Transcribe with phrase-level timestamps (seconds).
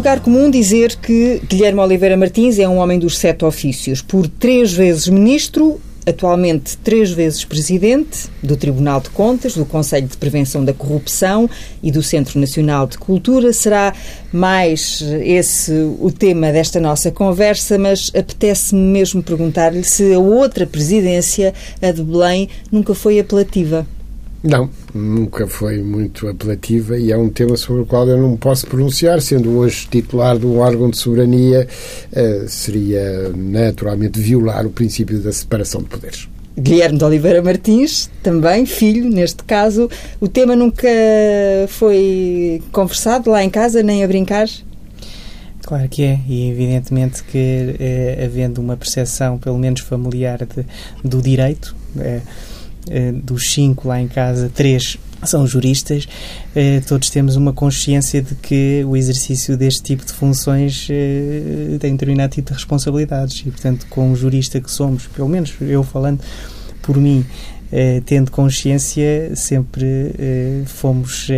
[0.00, 4.00] lugar comum dizer que Guilherme Oliveira Martins é um homem dos sete ofícios.
[4.00, 10.16] Por três vezes ministro, atualmente três vezes presidente do Tribunal de Contas, do Conselho de
[10.16, 11.50] Prevenção da Corrupção
[11.82, 13.52] e do Centro Nacional de Cultura.
[13.52, 13.92] Será
[14.32, 21.52] mais esse o tema desta nossa conversa, mas apetece-me mesmo perguntar-lhe se a outra presidência,
[21.82, 23.86] a de Belém, nunca foi apelativa.
[24.42, 28.66] Não, nunca foi muito apelativa e é um tema sobre o qual eu não posso
[28.66, 31.68] pronunciar, sendo hoje titular de um órgão de soberania,
[32.10, 36.26] eh, seria naturalmente violar o princípio da separação de poderes.
[36.58, 39.88] Guilherme de Oliveira Martins, também filho, neste caso.
[40.18, 40.88] O tema nunca
[41.68, 44.48] foi conversado lá em casa, nem a brincar?
[45.62, 50.66] Claro que é, e evidentemente que, eh, havendo uma percepção, pelo menos familiar, de,
[51.04, 52.20] do direito, eh, eh,
[53.22, 56.08] dos cinco lá em casa, três são juristas,
[56.54, 61.92] eh, todos temos uma consciência de que o exercício deste tipo de funções eh, tem
[61.92, 63.40] determinado tipo de responsabilidades.
[63.40, 66.20] E, portanto, com o jurista que somos, pelo menos eu falando
[66.82, 67.24] por mim,
[67.72, 71.28] eh, tendo consciência, sempre eh, fomos,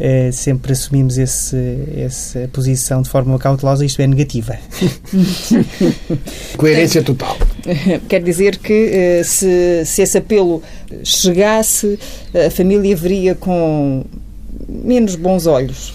[0.00, 1.56] eh, sempre assumimos esse,
[1.96, 4.56] essa posição de forma cautelosa, isto é, negativa.
[6.56, 7.36] Coerência total.
[8.08, 10.62] Quer dizer que se, se esse apelo
[11.02, 11.98] chegasse,
[12.46, 14.04] a família veria com
[14.68, 15.92] menos bons olhos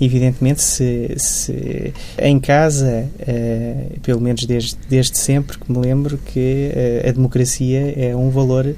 [0.00, 6.70] evidentemente, se, se em casa, uh, pelo menos desde, desde sempre, que me lembro que
[6.72, 8.76] uh, a democracia é um valor uh,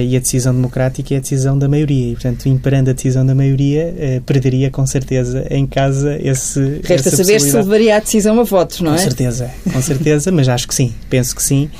[0.00, 2.10] e a decisão democrática é a decisão da maioria.
[2.10, 6.80] E, portanto, imperando a decisão da maioria, perderia com certeza em casa esse.
[6.84, 8.96] Resta saber se levaria a decisão a votos, não é?
[8.96, 11.70] Com certeza, com certeza, mas acho que sim, penso que sim.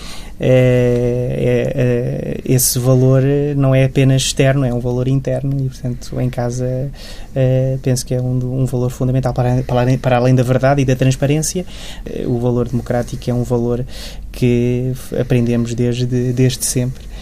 [0.45, 3.23] É, é, esse valor
[3.57, 6.91] não é apenas externo, é um valor interno e, portanto, em casa
[7.33, 10.85] é, penso que é um, um valor fundamental para, para, para, além da verdade e
[10.85, 11.65] da transparência.
[12.05, 13.85] É, o valor democrático é um valor
[14.33, 17.13] que aprendemos desde, desde sempre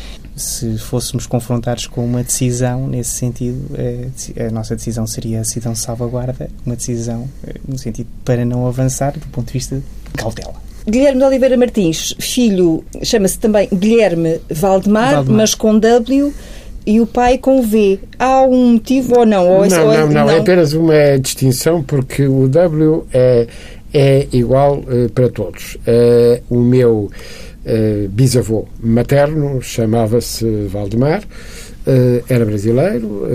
[0.41, 3.59] se fôssemos confrontados com uma decisão nesse sentido,
[4.38, 7.28] a nossa decisão seria a decisão de salvaguarda, uma decisão
[7.69, 9.82] no sentido para não avançar do ponto de vista de
[10.16, 10.54] cautela.
[10.88, 16.32] Guilherme de Oliveira Martins, filho, chama-se também Guilherme Valdemar, Valdemar, mas com W
[16.87, 18.00] e o pai com V.
[18.19, 19.47] Há algum motivo ou não?
[19.47, 23.47] Ou não, ou não, não, é apenas uma distinção porque o W é,
[23.92, 25.76] é igual uh, para todos.
[25.76, 27.10] Uh, o meu
[27.64, 31.22] uh, bisavô materno chamava-se Valdemar.
[32.28, 33.26] era brasileiro,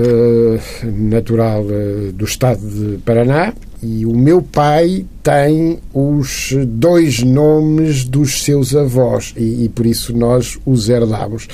[0.83, 1.65] natural
[2.13, 3.51] do estado de Paraná,
[3.81, 10.15] e o meu pai tem os dois nomes dos seus avós e, e, por isso
[10.15, 11.47] nós os herdamos.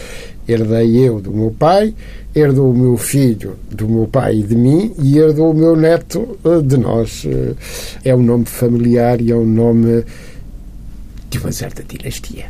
[0.48, 1.94] Herdei eu do meu pai,
[2.36, 6.38] herdou o meu filho do meu pai e de mim e herdou o meu neto
[6.44, 7.24] uh, de nós.
[7.26, 7.56] Uh,
[8.04, 10.04] é um nome familiar e é um nome
[11.32, 12.46] de uma certa dinastia.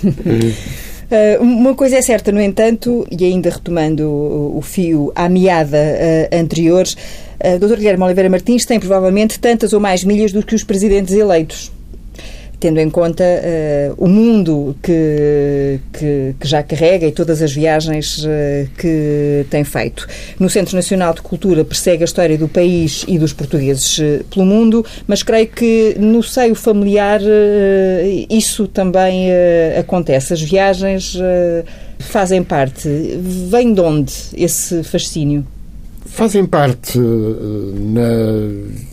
[0.00, 6.36] Uh, uma coisa é certa, no entanto, e ainda retomando o, fio à meada uh,
[6.36, 7.76] anteriores, uh, Dr.
[7.76, 11.70] Guilherme Oliveira Martins tem provavelmente tantas ou mais milhas do que os presidentes eleitos
[12.60, 18.18] tendo em conta uh, o mundo que, que, que, já carrega e todas as viagens
[18.18, 18.28] uh,
[18.76, 20.06] que tem feito.
[20.38, 24.44] No Centro Nacional de Cultura persegue a história do país e dos portugueses uh, pelo
[24.44, 27.20] mundo, mas creio que no seio familiar
[28.28, 29.28] isso também
[29.78, 30.34] acontece.
[30.34, 31.16] As viagens
[31.98, 32.88] fazem parte.
[33.48, 35.46] Vem de onde esse fascínio?
[36.04, 38.89] Fazem parte na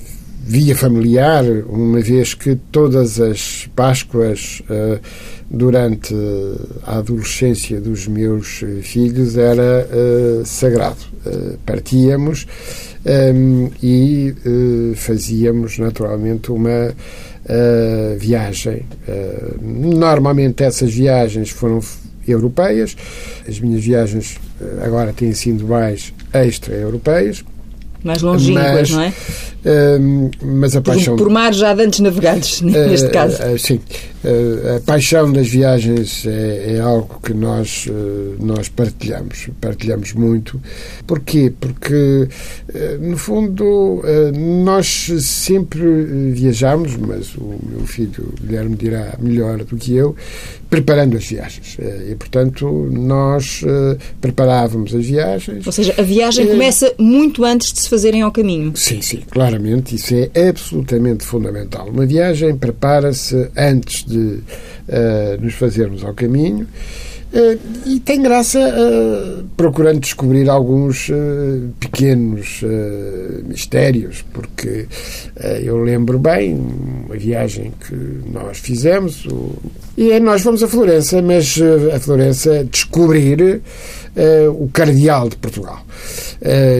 [0.47, 4.97] via familiar, uma vez que todas as Páscoas uh,
[5.49, 6.15] durante
[6.83, 11.17] a adolescência dos meus filhos era uh, sagrado.
[11.65, 12.47] Partíamos
[13.05, 14.33] ehm, e
[14.95, 16.95] fazíamos naturalmente uma
[18.17, 18.85] viagem.
[19.61, 21.81] normalmente essas viagens foram
[22.25, 22.95] europeias,
[23.45, 24.37] as minhas viagens
[24.81, 27.43] agora têm sido mais extra-europeias.
[28.03, 29.13] Mais longínquas, não é?
[29.65, 31.15] Uh, mas a paixão...
[31.15, 33.43] Por, por mar já de antes navegados, neste uh, caso.
[33.43, 33.79] Uh, sim.
[34.75, 37.87] A paixão das viagens é, é algo que nós,
[38.39, 39.49] nós partilhamos.
[39.61, 40.61] Partilhamos muito.
[41.05, 41.53] Porquê?
[41.59, 42.27] Porque,
[42.99, 44.01] no fundo,
[44.63, 50.15] nós sempre viajamos, mas o meu filho Guilherme dirá melhor do que eu,
[50.69, 51.77] preparando as viagens.
[52.09, 53.61] E, portanto, nós
[54.19, 55.65] preparávamos as viagens.
[55.65, 58.75] Ou seja, a viagem começa muito antes de se fazerem ao caminho.
[58.75, 59.95] Sim, sim, claramente.
[59.95, 61.87] Isso é absolutamente fundamental.
[61.87, 66.67] Uma viagem prepara-se antes de uh, nos fazermos ao caminho.
[67.27, 72.61] Uh, e tem graça uh, procurando descobrir alguns uh, pequenos
[73.45, 74.87] mistérios, porque
[75.61, 77.95] eu lembro bem uma viagem que
[78.31, 79.51] nós fizemos o,
[79.97, 81.59] e nós fomos a Florença, mas
[81.93, 83.61] a Florença descobrir
[84.59, 85.79] o cardeal de Portugal.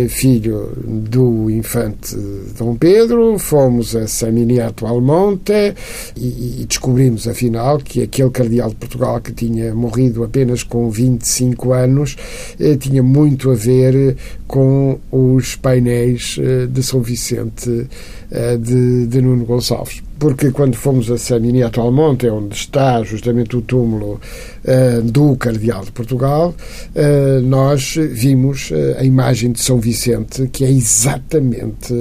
[0.09, 2.15] filho do infante
[2.57, 5.73] Dom Pedro, fomos a San Miniato Almonte
[6.15, 11.73] e, e descobrimos, afinal, que aquele cardeal de Portugal que tinha morrido apenas com 25
[11.73, 12.15] anos,
[12.59, 14.15] eh, tinha muito a ver
[14.47, 17.87] com os painéis eh, de São Vicente
[18.31, 23.55] eh, de, de Nuno Gonçalves porque quando fomos a Samini atualmente, é onde está justamente
[23.55, 24.19] o túmulo
[24.63, 26.53] uh, do Cardeal de Portugal,
[26.95, 31.93] uh, nós vimos uh, a imagem de São Vicente, que é exatamente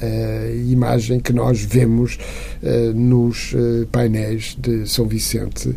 [0.00, 2.18] a imagem que nós vemos
[2.94, 3.54] nos
[3.92, 5.74] painéis de São Vicente,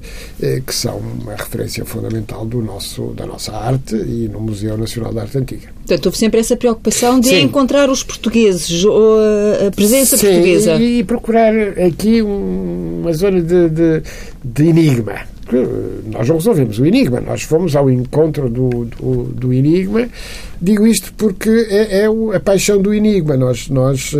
[0.65, 5.21] que são uma referência fundamental do nosso, da nossa arte e no Museu Nacional da
[5.21, 5.80] Arte Antiga.
[5.91, 7.41] Portanto, houve sempre essa preocupação de Sim.
[7.41, 8.85] encontrar os portugueses,
[9.67, 10.75] a presença Sim, portuguesa.
[10.75, 11.53] E procurar
[11.85, 14.01] aqui uma zona de, de,
[14.41, 15.15] de enigma.
[16.05, 20.07] Nós não resolvemos o enigma, nós fomos ao encontro do, do, do enigma.
[20.61, 23.35] Digo isto porque é, é, a paixão do enigma.
[23.35, 24.13] Nós, nós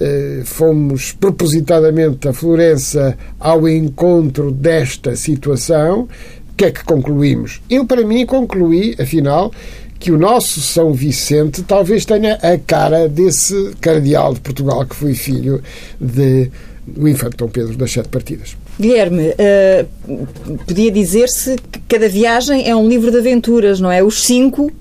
[0.00, 6.02] eh, fomos propositadamente a Florença ao encontro desta situação.
[6.02, 7.60] O que é que concluímos?
[7.68, 9.52] Eu, para mim, concluí, afinal,
[9.98, 15.14] que o nosso São Vicente talvez tenha a cara desse cardeal de Portugal que foi
[15.14, 15.62] filho
[16.00, 16.50] de
[16.96, 18.56] o infante Dom Pedro das Sete Partidas.
[18.80, 20.26] Guilherme, uh,
[20.66, 24.02] podia dizer-se que cada viagem é um livro de aventuras, não é?
[24.02, 24.72] Os cinco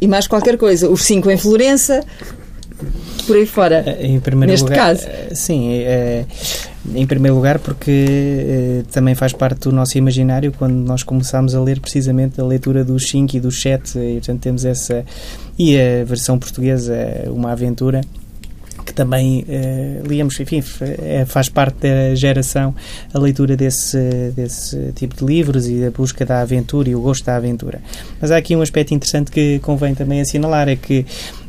[0.00, 0.88] e mais qualquer coisa.
[0.88, 2.02] Os cinco em Florença,
[3.26, 3.84] por aí fora.
[3.86, 5.06] Eh, em primeiro neste lugar, caso.
[5.06, 6.24] Eh, sim, é,
[6.94, 11.60] em primeiro lugar porque é, também faz parte do nosso imaginário quando nós começámos a
[11.60, 15.04] ler precisamente a leitura dos cinco e dos sete e portanto temos essa
[15.58, 16.94] e a versão portuguesa
[17.28, 18.00] uma aventura
[18.88, 20.62] que também uh, líamos, enfim,
[21.02, 22.74] é, faz parte da geração
[23.12, 27.26] a leitura desse, desse tipo de livros e a busca da aventura e o gosto
[27.26, 27.82] da aventura.
[28.18, 31.04] Mas há aqui um aspecto interessante que convém também assinalar, é que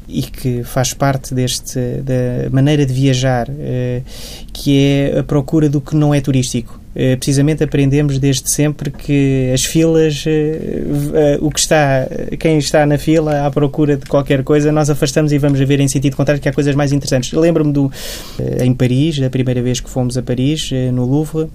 [0.10, 4.04] e que faz parte deste da maneira de viajar, uh,
[4.52, 6.80] que é a procura do que não é turístico.
[6.96, 10.60] Eh, precisamente aprendemos desde sempre que as filas, eh,
[11.14, 12.08] eh, o que está,
[12.40, 15.88] quem está na fila à procura de qualquer coisa, nós afastamos e vamos ver em
[15.88, 17.32] sentido contrário que há coisas mais interessantes.
[17.32, 17.92] Lembro-me do
[18.62, 21.48] em Paris, a primeira vez que fomos a Paris, no Louvre,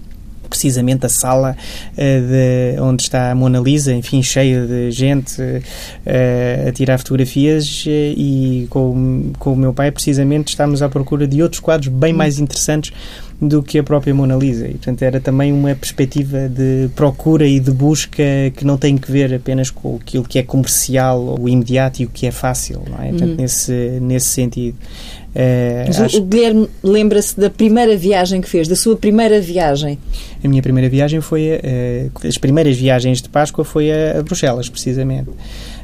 [0.48, 1.56] precisamente a sala
[1.92, 7.84] uh, de, onde está a Mona Lisa, enfim, cheia de gente uh, a tirar fotografias
[7.86, 12.12] uh, e com, com o meu pai precisamente estamos à procura de outros quadros bem
[12.12, 12.92] mais interessantes
[13.40, 14.66] do que a própria Mona Lisa.
[14.66, 18.22] E, portanto, era também uma perspectiva de procura e de busca
[18.56, 22.08] que não tem que ver apenas com aquilo que é comercial, o imediato e o
[22.08, 23.08] que é fácil, não é?
[23.10, 23.36] Portanto, uhum.
[23.36, 24.76] nesse, nesse sentido.
[25.86, 26.18] Mas acho...
[26.18, 29.98] o Guilherme lembra-se da primeira viagem que fez, da sua primeira viagem?
[30.42, 31.48] A minha primeira viagem foi.
[31.56, 35.30] Uh, as primeiras viagens de Páscoa foi a, a Bruxelas, precisamente.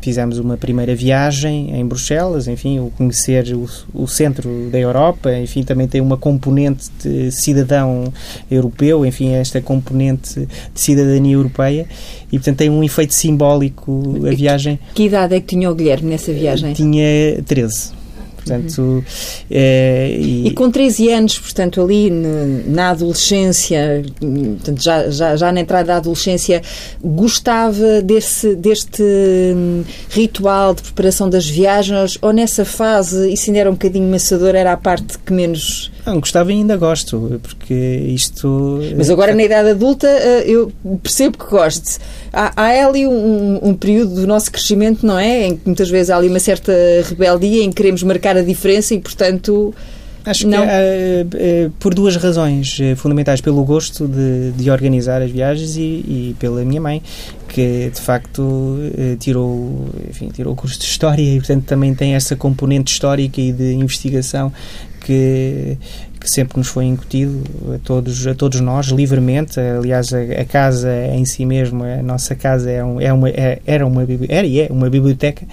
[0.03, 5.63] Fizemos uma primeira viagem em Bruxelas, enfim, o conhecer o, o, centro da Europa, enfim,
[5.63, 8.11] também tem uma componente de cidadão
[8.51, 11.87] europeu, enfim, esta componente de cidadania europeia
[12.33, 14.79] e, portanto, tem um efeito simbólico a viagem.
[14.95, 16.73] Que idade é que tinha o Guilherme nessa viagem?
[16.73, 18.00] Tinha 13.
[18.41, 19.03] Portanto, uhum.
[19.51, 20.49] é, e...
[20.49, 20.51] e...
[20.53, 26.63] com 13 anos, portanto, ali na adolescência, portanto, já, já, já na entrada da adolescência,
[27.03, 33.71] gostava desse, deste hum, ritual de preparação das viagens ou nessa fase isso ainda era
[33.71, 38.81] um bocadinho maçador, era a parte que menos não, gostava e ainda gosto, porque isto.
[38.97, 41.99] Mas agora na idade adulta eh, eu percebo que goste.
[42.33, 45.47] Há, há ali um, um, período do nosso crescimento, não é?
[45.47, 46.73] Em que muitas vezes há ali uma certa
[47.05, 49.75] rebeldia em que queremos marcar a diferença e, portanto.
[50.23, 50.59] Acho não...
[50.61, 53.41] que uh, por duas razões fundamentais.
[53.41, 57.03] Pelo gosto de, de organizar as viagens e, e, pela minha mãe,
[57.49, 58.77] que de facto
[59.19, 63.51] tirou, enfim, tirou o curso de História e, portanto, também tem essa componente histórica e
[63.51, 64.53] de investigação
[65.01, 65.77] que,
[66.21, 67.43] que sempre nos foi incutido
[67.75, 69.59] a todos, a todos nós, livremente.
[69.59, 73.61] Aliás, a, a casa em si mesmo, a nossa casa é, um, é uma, é,
[73.67, 75.45] era uma, era e é uma biblioteca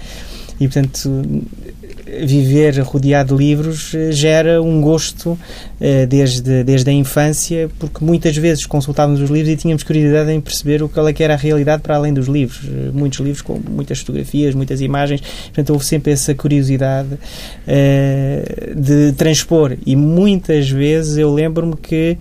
[0.60, 1.24] e, portanto,
[2.24, 5.38] viver rodeado de livros eh, gera um gosto
[5.80, 10.40] eh, desde, desde a infância, porque muitas vezes consultávamos os livros e tínhamos curiosidade em
[10.40, 12.60] perceber o que é que era a realidade para além dos livros.
[12.64, 17.08] Eh, muitos livros com muitas fotografias, muitas imagens, portanto houve sempre essa curiosidade
[18.76, 22.16] de transpor e muitas vezes eu lembro-me que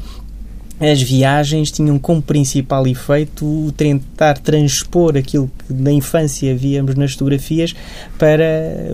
[0.79, 7.13] as viagens tinham como principal efeito o tentar transpor aquilo que na infância víamos nas
[7.13, 7.75] fotografias
[8.17, 8.45] para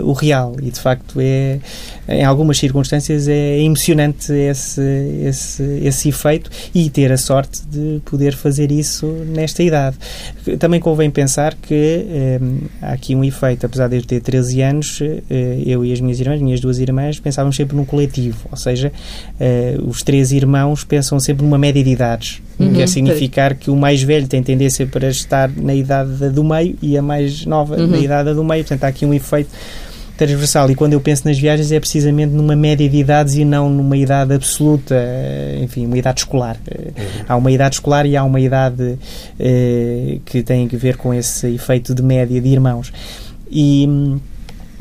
[0.03, 0.55] o real.
[0.61, 1.59] E de facto é,
[2.07, 4.81] em algumas circunstâncias, é emocionante esse,
[5.25, 9.98] esse, esse efeito e ter a sorte de poder fazer isso nesta idade.
[10.60, 12.39] Também convém pensar que eh,
[12.81, 16.19] há aqui um efeito, apesar de eu ter 13 anos, eh, eu e as minhas
[16.19, 18.91] irmãs, minhas duas irmãs, pensávamos sempre num coletivo, ou seja,
[19.39, 22.41] eh, os três irmãos pensam sempre numa média média de idades.
[22.60, 22.74] Uhum.
[22.74, 26.98] Quer significar que o mais velho tem tendência para estar na idade do meio e
[26.98, 27.88] a mais nova uhum.
[27.88, 28.63] na idade do meio.
[28.63, 29.50] Portanto, há aqui um efeito
[30.17, 30.70] transversal.
[30.70, 33.98] E quando eu penso nas viagens é precisamente numa média de idades e não numa
[33.98, 36.58] idade absoluta, eh, enfim, uma idade escolar.
[36.67, 37.25] Eh, uhum.
[37.27, 38.98] Há uma idade escolar e há uma idade
[39.39, 42.91] eh, que tem a ver com esse efeito de média de irmãos.
[43.50, 44.20] E hum,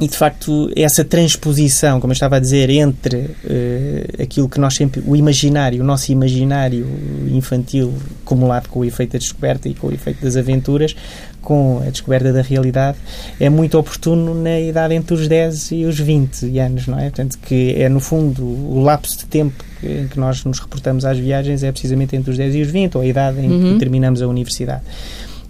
[0.02, 4.75] e de facto essa transposição, como eu estava a dizer, entre uh, aquilo que nós
[4.75, 6.85] sempre, o imaginário, o nosso imaginário
[7.30, 7.94] infantil,
[8.25, 10.97] acumulado com o efeito da descoberta e com o efeito das aventuras,
[11.40, 12.99] com a descoberta da realidade,
[13.38, 17.02] é muito oportuno na idade entre os 10 e os 20 anos, não é?
[17.02, 21.16] Portanto, que é no fundo o lapso de tempo em que nós nos reportamos às
[21.16, 23.73] viagens é precisamente entre os 10 e os 20, ou a idade em uhum.
[23.75, 24.82] que terminamos a universidade.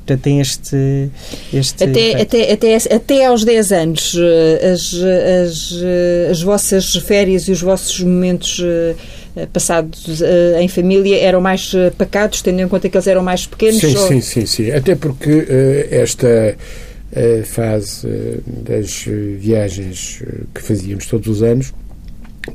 [0.04, 1.10] Portanto, tem este.
[1.54, 7.46] este até, até, até, até aos 10 anos, eh, as, as, eh, as vossas férias
[7.46, 10.20] e os vossos momentos eh, passados
[10.60, 13.80] em família eram mais pacados, tendo em conta que eles eram mais pequenos?
[13.80, 14.08] Sim, ou...
[14.08, 14.70] sim, sim, sim.
[14.72, 18.08] Até porque uh, esta uh, fase
[18.46, 19.04] das
[19.38, 21.72] viagens que fazíamos todos os anos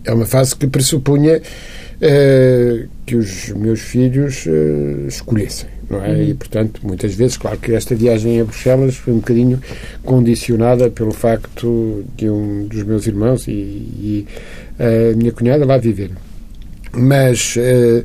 [0.05, 1.41] é uma fase que pressupunha
[3.07, 4.45] que os meus filhos
[5.07, 6.09] escolhessem não é?
[6.09, 6.23] Uhum.
[6.23, 9.61] E, portanto, muitas vezes, claro que esta viagem a Bruxelas foi um bocadinho
[10.03, 14.27] condicionada pelo facto de um dos meus irmãos e, e
[14.79, 16.11] a minha cunhada lá viver.
[16.93, 18.03] Mas, uh,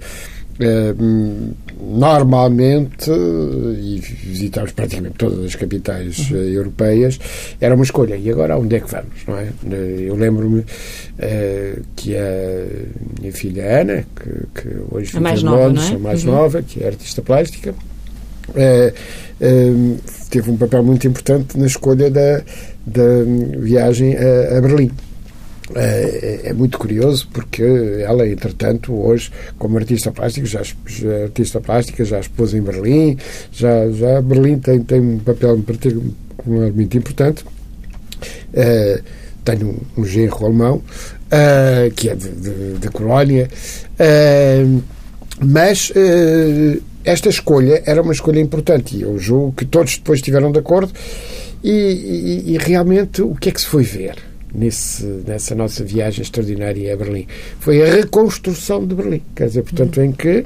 [0.60, 6.36] uh, normalmente, e visitámos praticamente todas as capitais uhum.
[6.36, 7.18] uh, europeias,
[7.60, 8.16] era uma escolha.
[8.16, 9.48] E agora, onde é que vamos, não é?
[9.98, 10.64] Eu lembro-me
[11.96, 15.94] que a minha filha Ana, que, que hoje mais em Londres, é?
[15.94, 16.32] a mais uhum.
[16.32, 17.74] nova, que é artista plástica,
[18.54, 18.92] é,
[19.40, 19.72] é,
[20.30, 22.42] teve um papel muito importante na escolha da,
[22.86, 23.02] da
[23.58, 24.90] viagem a, a Berlim.
[25.75, 27.62] É, é, muito curioso porque
[28.05, 33.17] ela, entretanto, hoje, como artista plástica, já, já artista plástica, já expôs em Berlim,
[33.52, 35.57] já, já Berlim tem, tem um papel
[36.47, 37.45] muito importante.
[38.52, 39.00] É,
[39.45, 43.49] tenho um, um genro alemão, uh, que é de Colónia,
[43.99, 44.83] uh,
[45.41, 50.52] mas uh, esta escolha era uma escolha importante e eu julgo que todos depois estiveram
[50.52, 50.93] de acordo.
[51.64, 54.17] E, e, e, realmente, o que é que se foi ver
[54.54, 57.26] nesse, nessa nossa viagem extraordinária a Berlim?
[57.61, 59.23] Foi a reconstrução de Berlim.
[59.35, 60.44] Quer dizer, portanto, em que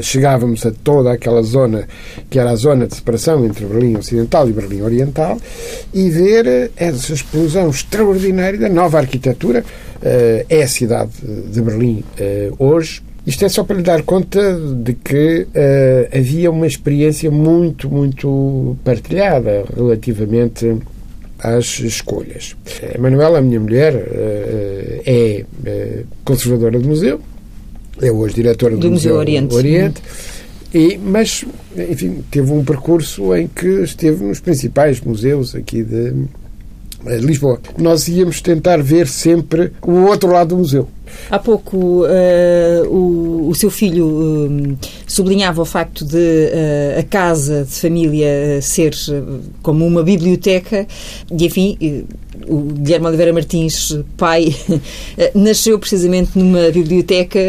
[0.00, 1.86] chegávamos a toda aquela zona
[2.28, 5.38] que era a zona de separação entre Berlim Ocidental e Berlim Oriental
[5.92, 9.64] e ver essa explosão extraordinária da nova arquitetura.
[10.02, 14.54] Eh, é a cidade de Berlim eh, hoje isto é só para lhe dar conta
[14.76, 15.46] de que
[16.12, 20.76] havia uma experiência muito, muito partilhada relativamente
[21.44, 22.56] às escolhas.
[22.94, 27.20] A Manuela, a minha mulher, uh, é uh, conservadora do museu,
[28.00, 29.54] é hoje diretora do, do Museu, Oriente.
[29.54, 30.02] Oriente
[30.74, 31.44] e, mas,
[31.76, 36.12] enfim, teve um percurso em que esteve nos principais museus aqui de
[37.04, 37.60] Lisboa.
[37.78, 40.88] Nós íamos tentar ver sempre o outro lado do museu.
[41.30, 47.64] Há pouco uh, o, o, seu filho uh, sublinhava o facto de uh, a casa
[47.64, 48.94] de família ser
[49.62, 50.86] como uma biblioteca
[51.30, 52.06] e, enfim,
[52.46, 54.54] o Guilherme Oliveira Martins, pai,
[55.34, 57.40] nasceu precisamente numa biblioteca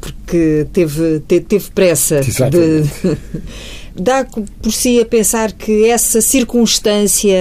[0.00, 2.88] porque teve, teve, teve pressa Exatamente.
[3.02, 3.18] de
[3.94, 7.36] dá por si a pensar que essa circunstância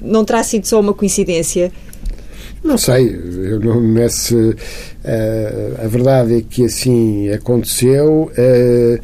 [0.00, 1.72] não terá sido só uma coincidência?
[2.62, 4.54] Não sei, eu não nesse, uh,
[5.82, 8.30] a verdade é que assim aconteceu.
[8.36, 9.00] Uh,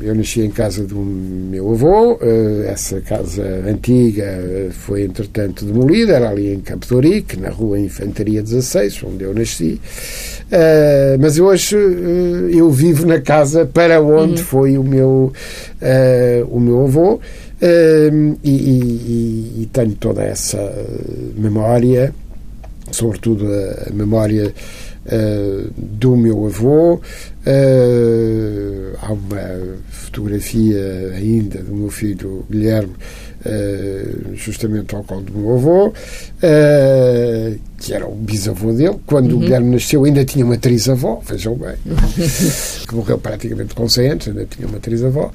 [0.00, 6.30] eu nasci em casa do meu avô, uh, essa casa antiga foi entretanto demolida, era
[6.30, 9.78] ali em Campo de Ourique, na rua Infantaria 16, onde eu nasci.
[10.52, 14.46] Uh, mas hoje uh, eu vivo na casa para onde uhum.
[14.46, 15.32] foi o meu,
[15.80, 17.20] uh, o meu avô
[17.62, 20.60] e, e, e, tenho toda essa
[21.34, 22.14] memória,
[22.90, 24.52] sobretudo a, a memória
[25.76, 27.00] do meu avô.
[29.00, 32.92] há uma fotografia ainda do meu filho Guilherme,
[34.34, 35.92] justamente ao colo do meu avô
[37.78, 38.96] que era o bisavô dele.
[39.06, 39.38] Quando uhum.
[39.38, 41.74] o Guilherme nasceu, ainda tinha uma trisavó, vejam bem,
[42.86, 45.30] que morreu praticamente com 100 anos, ainda tinha uma trisavó.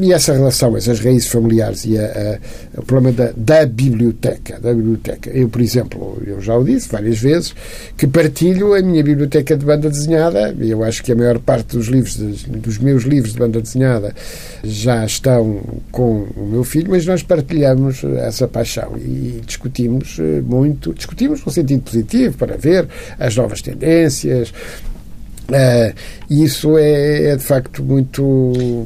[0.00, 2.38] E essa relação, essas raízes familiares e a,
[2.76, 5.30] a, o problema da, da, biblioteca, da biblioteca.
[5.30, 7.54] Eu, por exemplo, eu já o disse várias vezes,
[7.96, 10.54] que partilho a minha biblioteca de banda desenhada.
[10.58, 14.14] Eu acho que a maior parte dos livros, dos meus livros de banda desenhada,
[14.62, 20.94] já estão com o meu filho, mas nós partilhamos essa paixão e discutimos eh, muito,
[20.94, 24.52] discutimos no sentido positivo, para ver as novas tendências,
[25.48, 25.94] Uh,
[26.28, 28.20] isso é, é, de facto muito,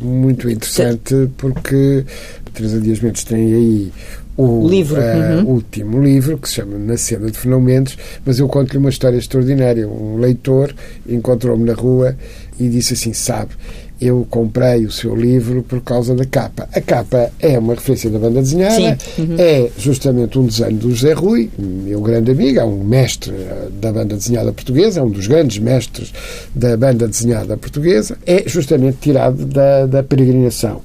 [0.03, 2.05] muito interessante porque
[2.53, 3.93] Teresa Dias Mendes tem aí
[4.37, 5.01] o livro.
[5.01, 5.47] Uh, uhum.
[5.55, 7.97] último livro que se chama Na Cena de Finalmente,
[8.27, 9.89] mas eu conto-lhe uma história extraordinária.
[9.89, 10.75] Um leitor
[11.09, 12.15] encontrou-me na rua
[12.59, 13.53] e disse assim: Sabe,
[14.01, 16.69] eu comprei o seu livro por causa da capa.
[16.73, 19.37] A capa é uma referência da banda desenhada, uhum.
[19.39, 23.93] é justamente um desenho do José Rui, meu grande amigo, é um mestre eh, da
[23.93, 26.13] banda desenhada portuguesa, é um dos grandes mestres
[26.55, 30.81] da banda desenhada portuguesa, é justamente tirado da, da peregrinação.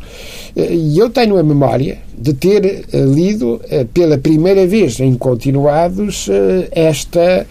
[0.56, 3.62] Eh, e eu tenho a memória de ter eh, lido
[3.94, 6.28] pela primeira vez em continuados
[6.72, 7.46] esta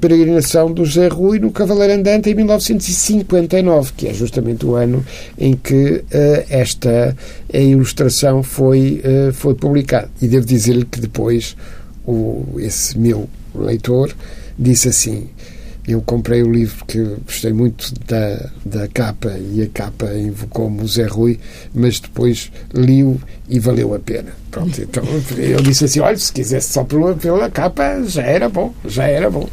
[0.00, 5.04] peregrinação do José Rui no Cavaleiro Andante em 1959, que é justamente o ano
[5.38, 6.04] em que
[6.48, 7.16] esta
[7.52, 10.08] ilustração foi, foi publicada.
[10.20, 11.56] E devo dizer-lhe que depois
[12.06, 14.14] o, esse meu leitor
[14.58, 15.28] disse assim
[15.86, 20.88] eu comprei o livro porque gostei muito da, da capa e a capa invocou-me o
[20.88, 21.38] Zé Rui,
[21.72, 24.34] mas depois li-o e valeu a pena.
[24.50, 25.04] Pronto, então
[25.36, 29.30] eu disse assim: olha, se quisesse só pela, pela capa, já era bom, já era
[29.30, 29.48] bom.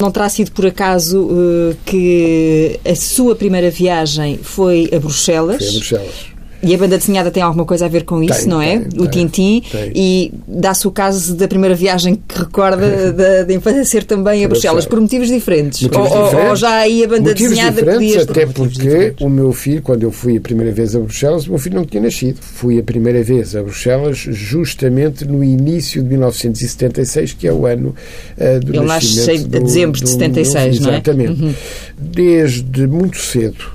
[0.00, 5.58] Não terá sido por acaso uh, que a sua primeira viagem foi a Bruxelas?
[5.58, 6.33] Foi a Bruxelas.
[6.64, 8.78] E a banda desenhada tem alguma coisa a ver com isso, tem, não é?
[8.78, 9.62] Tem, o Tintim.
[9.94, 14.48] E dá-se o caso da primeira viagem que recorda da, da infância ser também a
[14.48, 15.82] Bruxelas, por motivos diferentes.
[15.82, 16.50] Motivos ou, diferentes.
[16.50, 20.10] ou, já aí a banda motivos desenhada diferentes, Até porque o meu filho, quando eu
[20.10, 22.38] fui a primeira vez a Bruxelas, o meu filho não tinha nascido.
[22.40, 27.94] Fui a primeira vez a Bruxelas justamente no início de 1976, que é o ano
[28.38, 29.28] uh, do Ele nascimento.
[29.28, 30.94] Ele nasce de dezembro de 76, do, não é?
[30.94, 31.42] Exatamente.
[31.42, 31.54] Uhum.
[31.98, 33.74] Desde muito cedo,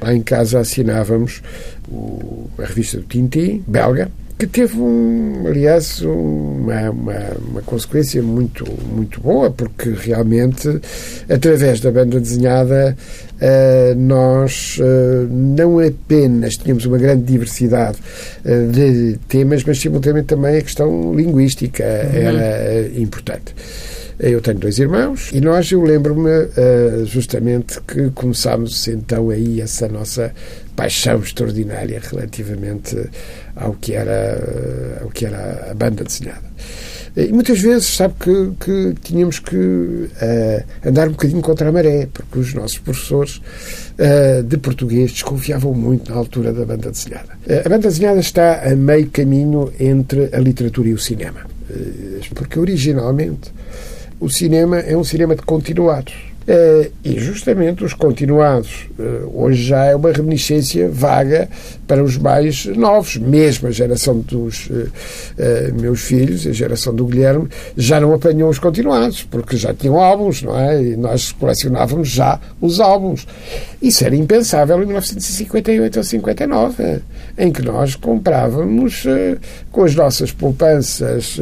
[0.00, 1.42] lá em casa assinávamos
[1.88, 4.10] o, a revista do Tintin, belga,
[4.40, 10.80] que teve, um, aliás, uma, uma, uma, consequência muito, muito boa, porque realmente,
[11.28, 12.96] através da banda desenhada,
[13.34, 17.98] uh, nós uh, não apenas tínhamos uma grande diversidade
[18.42, 22.18] uh, de temas, mas simultaneamente também a questão linguística uhum.
[22.18, 23.54] era importante.
[24.22, 29.88] Eu tenho dois irmãos e nós, eu lembro-me uh, justamente que começámos então aí essa
[29.88, 30.30] nossa
[30.76, 32.98] paixão extraordinária relativamente
[33.56, 36.42] ao que era, ao que era a banda desenhada.
[37.16, 40.08] E muitas vezes, sabe que, que tínhamos que uh,
[40.84, 43.40] andar um bocadinho contra a maré, porque os nossos professores
[43.98, 47.38] uh, de português desconfiavam muito na altura da banda desenhada.
[47.46, 51.40] Uh, a banda desenhada está a meio caminho entre a literatura e o cinema.
[52.34, 53.50] porque originalmente
[54.20, 56.29] o cinema é um cinema de continuados.
[56.50, 61.48] Uh, e justamente os continuados uh, hoje já é uma reminiscência vaga
[61.86, 64.90] para os mais novos, mesmo a geração dos uh,
[65.80, 70.42] meus filhos, a geração do Guilherme, já não apanhou os continuados, porque já tinham álbuns,
[70.42, 70.82] não é?
[70.82, 73.28] E nós colecionávamos já os álbuns.
[73.80, 77.00] Isso era impensável em 1958 ou 59,
[77.38, 79.04] em que nós comprávamos
[79.70, 81.38] com as nossas poupanças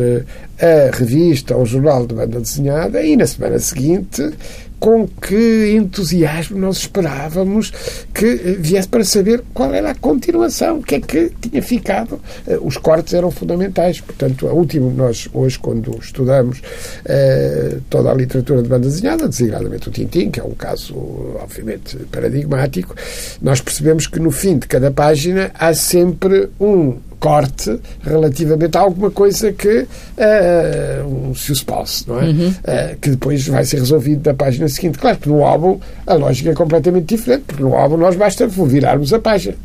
[0.60, 4.32] a revista ou o jornal de banda desenhada e na semana seguinte
[4.78, 7.72] com que entusiasmo nós esperávamos
[8.14, 12.20] que viesse para saber qual era a continuação, o que é que tinha ficado.
[12.46, 14.00] Eh, os cortes eram fundamentais.
[14.00, 19.88] Portanto, a última, nós hoje, quando estudamos uh, toda a literatura de banda desenhada, designadamente
[19.88, 20.94] o Tintim, que é um caso,
[21.40, 22.94] obviamente, paradigmático,
[23.42, 29.10] nós percebemos que no fim de cada página há sempre um corte relativamente a alguma
[29.10, 32.24] coisa que uh, um suspense, não é?
[32.24, 32.48] Uhum.
[32.48, 34.98] Uh, que depois vai ser resolvido na página seguinte.
[34.98, 39.12] Claro que no álbum a lógica é completamente diferente, porque no álbum nós basta virarmos
[39.12, 39.56] a página.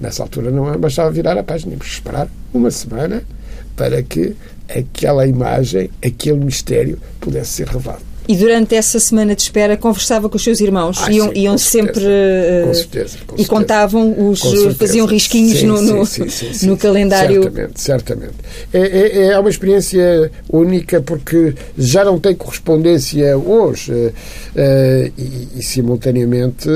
[0.00, 3.22] Nessa altura não bastava virar a página, tínhamos esperar uma semana
[3.74, 4.36] para que
[4.68, 8.07] aquela imagem, aquele mistério pudesse ser revelado.
[8.28, 10.98] E durante essa semana de espera conversava com os seus irmãos?
[11.02, 11.94] Ah, iam sim, iam sempre.
[11.94, 12.62] certeza.
[12.62, 13.48] uh, Com certeza, com e certeza.
[13.48, 14.40] contavam os.
[14.76, 17.42] Faziam risquinhos Sim, no, no, sim, sim, sim, no calendário.
[17.42, 18.34] Certamente, certamente.
[18.72, 24.12] É, é, é uma experiência única porque já não tem correspondência hoje
[24.54, 26.68] eh, eh, e, e, simultaneamente,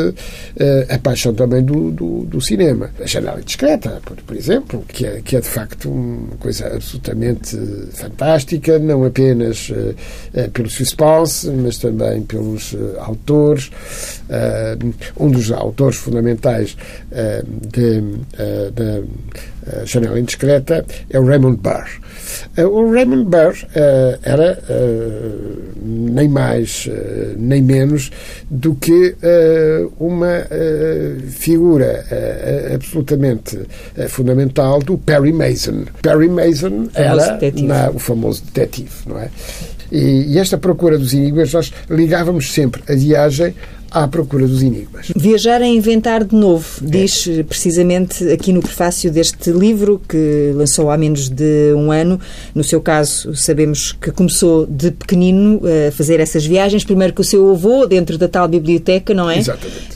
[0.57, 2.91] eh, a paixão também do, do, do cinema.
[3.01, 7.57] A janela discreta, por, por exemplo, que é, que é de facto uma coisa absolutamente
[7.93, 9.95] fantástica, não apenas eh,
[10.35, 13.71] eh, pelo suspense, mas também pelos eh, autores.
[14.29, 14.77] Eh,
[15.19, 16.77] um dos autores fundamentais
[17.11, 19.03] eh, da
[19.85, 21.87] Janela Indiscreta é o Raymond Burr.
[22.59, 23.55] O Raymond Burr
[24.25, 24.59] era
[25.81, 26.89] nem mais
[27.37, 28.11] nem menos
[28.51, 29.15] do que
[30.01, 30.45] uma
[31.31, 32.05] figura
[32.75, 33.59] absolutamente
[34.09, 35.85] fundamental do Perry Mason.
[36.03, 37.67] Perry Mason era detetive.
[37.69, 39.29] na- o famoso detetive, não é?
[39.93, 43.55] E, e esta procura dos enigmas, nós ligávamos sempre a viagem
[43.91, 45.13] à procura dos enigmas.
[45.15, 50.91] Viajar é inventar de novo, diz eh, precisamente aqui no prefácio deste livro que lançou
[50.91, 52.19] há menos de um ano.
[52.55, 57.21] No seu caso, sabemos que começou de pequenino eh, a fazer essas viagens, primeiro com
[57.21, 59.37] o seu avô, dentro da tal biblioteca, não é?
[59.41, 59.89] Exatamente.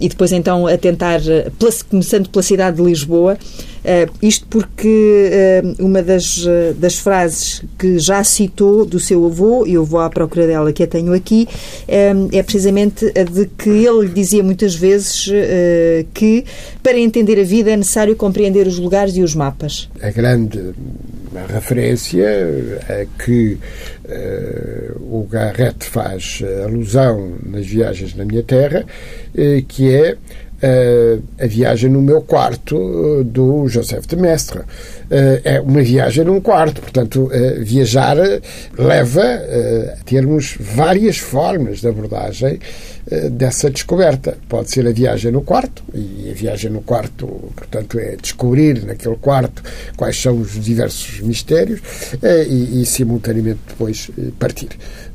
[0.00, 3.38] E depois então a tentar, eh, pela- começando pela cidade de Lisboa,
[3.86, 9.64] ah, isto porque ah, uma das, ah, das frases que já citou do seu avô,
[9.66, 11.48] e eu vou à procura dela que a tenho aqui,
[11.86, 16.44] é precisamente a de que ele dizia muitas vezes ah, que
[16.82, 19.88] para entender a vida é necessário compreender os lugares e os mapas.
[20.02, 20.74] a grande
[21.44, 22.26] referência
[22.88, 23.58] a que
[24.08, 28.84] eh, o Garrett faz alusão nas viagens na minha terra,
[29.36, 30.16] eh, que é
[30.62, 32.76] eh, a viagem no meu quarto
[33.20, 34.60] eh, do Joseph de Mestre.
[35.10, 38.16] Eh, é uma viagem num quarto, portanto, viajar
[38.78, 42.58] leva a termos várias formas de abordagem
[43.30, 44.36] dessa descoberta.
[44.48, 49.16] Pode ser a viagem no quarto, e a viagem no quarto, portanto, é descobrir naquele
[49.16, 49.62] quarto
[49.96, 51.80] quais são os diversos mistérios
[52.22, 54.70] eh, e, e, simultaneamente, depois eh, partir.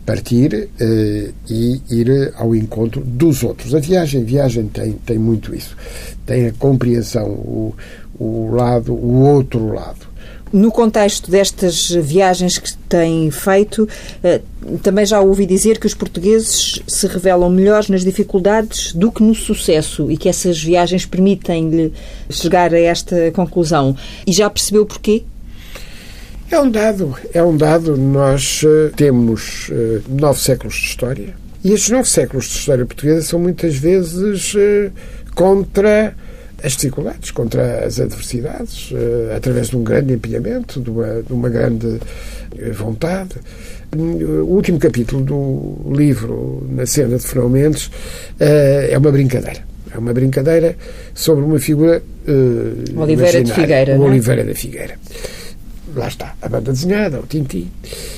[0.05, 3.75] Partir eh, e ir ao encontro dos outros.
[3.75, 5.75] A viagem, viagem tem, tem muito isso.
[6.25, 7.75] Tem a compreensão, o,
[8.17, 10.10] o lado, o outro lado.
[10.53, 13.87] No contexto destas viagens que tem feito,
[14.21, 14.41] eh,
[14.83, 19.33] também já ouvi dizer que os portugueses se revelam melhores nas dificuldades do que no
[19.33, 21.93] sucesso e que essas viagens permitem-lhe
[22.29, 23.95] chegar a esta conclusão.
[24.27, 25.23] E já percebeu porquê?
[26.49, 27.95] É um dado, é um dado.
[27.95, 31.33] Nós eh, temos eh, nove séculos de história
[31.63, 34.53] e estes nove séculos de história portuguesa são muitas vezes
[35.33, 36.13] contra
[36.63, 41.49] as dificuldades, contra as adversidades, eh, através de um grande empenhamento, de uma, de uma
[41.49, 41.99] grande
[42.57, 43.31] eh, vontade.
[43.93, 47.91] O último capítulo do livro, Na Cena de Fernão Mendes,
[48.39, 49.61] eh, é uma brincadeira.
[49.93, 50.77] É uma brincadeira
[51.13, 53.99] sobre uma figura eh, Oliveira de Figueira, é?
[53.99, 54.95] Oliveira da Figueira
[55.95, 57.69] lá está, a banda desenhada, o Tintim.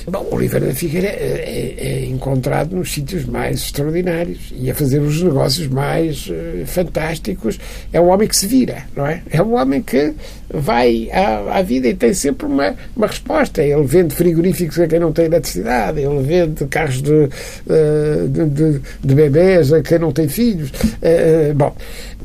[0.08, 5.22] Bom, Oliveira da Figueira é, é- encontrado nos sítios mais extraordinários e a fazer os
[5.22, 7.58] negócios mais eh, fantásticos.
[7.92, 9.22] É um homem que se vira, não é?
[9.30, 10.14] É um homem que
[10.54, 13.62] vai à, à vida e tem sempre uma, uma resposta.
[13.62, 17.28] Ele vende frigoríficos a quem não tem eletricidade, ele vende carros de,
[17.68, 20.70] eh, de, de, de bebés a quem não tem filhos.
[21.02, 21.74] Eh, eh, bom,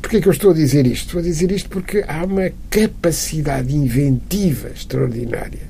[0.00, 1.06] Porquê é que eu estou a dizer isto?
[1.06, 5.60] Estou a dizer isto porque há uma capacidade inventiva extraordinária.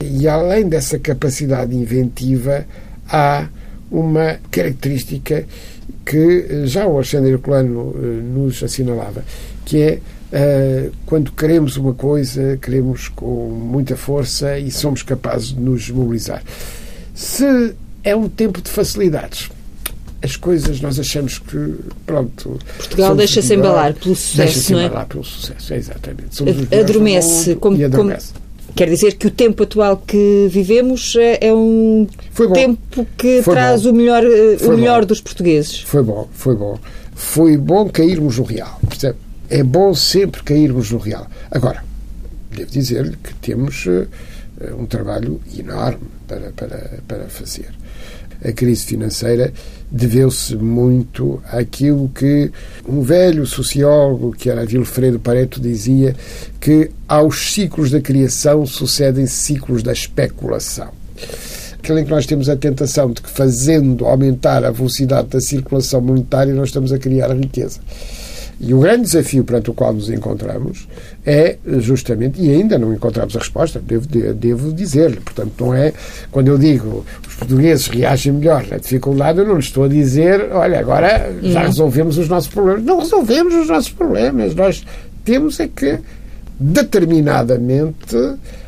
[0.00, 2.66] E além dessa capacidade inventiva,
[3.08, 3.46] há
[3.90, 5.44] uma característica
[6.04, 9.24] que eh, já o Alexandre Herculano eh, nos assinalava,
[9.64, 9.98] que é
[10.32, 16.42] eh, quando queremos uma coisa, queremos com muita força e somos capazes de nos mobilizar.
[17.14, 19.50] Se é um tempo de facilidades,
[20.22, 21.74] as coisas nós achamos que,
[22.06, 22.58] pronto.
[22.78, 24.84] Portugal deixa-se embalar pelo sucesso, Deixa-se não é?
[24.86, 26.34] embalar pelo sucesso, exatamente.
[26.36, 28.32] Somos Adormece, como- adormece.
[28.74, 32.06] Quer dizer que o tempo atual que vivemos é, é um
[32.54, 33.90] tempo que Foi traz bom.
[33.90, 35.06] o melhor, eh, Foi o melhor bom.
[35.06, 35.80] dos portugueses.
[35.80, 36.78] Foi bom, foi bom.
[37.14, 38.80] Foi bom cairmos no real.
[38.88, 39.18] Percebe?
[39.50, 41.26] É bom sempre cairmos no real.
[41.50, 41.84] Agora,
[42.50, 44.06] devo dizer-lhe que temos eh,
[44.78, 47.68] um trabalho enorme para, para, para fazer.
[48.44, 49.52] A crise financeira
[49.92, 52.50] deveu-se muito àquilo que
[52.88, 56.16] um velho sociólogo, que era Vilfredo Pareto, dizia
[56.58, 60.88] que aos ciclos da criação sucedem ciclos da especulação
[61.82, 66.00] aquele em que nós temos a tentação de que, fazendo aumentar a velocidade da circulação
[66.00, 67.80] monetária, nós estamos a criar riqueza.
[68.60, 70.86] E o grande desafio perante o qual nos encontramos
[71.26, 75.92] é justamente, e ainda não encontramos a resposta, devo, devo dizer-lhe, portanto, não é
[76.30, 77.04] quando eu digo
[77.42, 81.66] portugueses reagem melhor na dificuldade, eu não lhes estou a dizer, olha, agora já uhum.
[81.66, 82.84] resolvemos os nossos problemas.
[82.84, 84.84] Não resolvemos os nossos problemas, nós
[85.24, 85.98] temos é que
[86.58, 88.16] determinadamente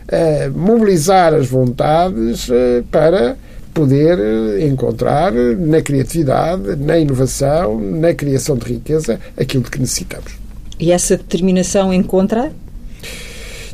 [0.08, 3.36] eh, mobilizar as vontades eh, para
[3.72, 10.32] poder eh, encontrar na criatividade, na inovação, na criação de riqueza aquilo de que necessitamos.
[10.80, 12.52] E essa determinação encontra?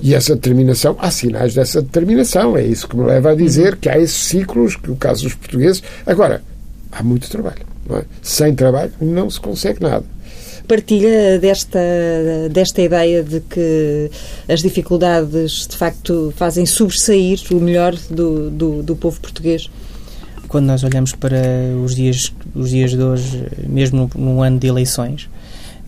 [0.02, 2.56] E essa determinação, há sinais dessa determinação.
[2.56, 5.34] É isso que me leva a dizer que há esses ciclos, que o caso dos
[5.34, 5.82] portugueses.
[6.06, 6.42] Agora,
[6.90, 7.70] há muito trabalho.
[7.90, 8.04] É?
[8.22, 10.04] Sem trabalho não se consegue nada
[10.70, 11.80] partilha desta,
[12.48, 14.08] desta ideia de que
[14.48, 19.68] as dificuldades de facto fazem sobressair o melhor do, do, do povo português?
[20.46, 21.42] Quando nós olhamos para
[21.84, 25.28] os dias, os dias de hoje, mesmo no, ano de eleições,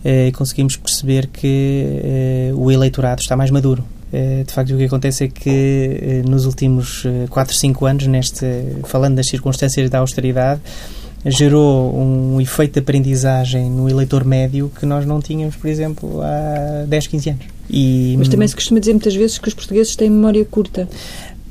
[0.03, 3.85] eh, conseguimos perceber que eh, o eleitorado está mais maduro.
[4.13, 8.05] Eh, de facto, o que acontece é que eh, nos últimos 4, eh, 5 anos,
[8.05, 8.45] neste,
[8.83, 10.61] falando das circunstâncias da austeridade,
[11.25, 16.85] gerou um efeito de aprendizagem no eleitor médio que nós não tínhamos, por exemplo, há
[16.87, 17.45] 10, 15 anos.
[17.69, 20.87] E, Mas também se costuma dizer muitas vezes que os portugueses têm memória curta.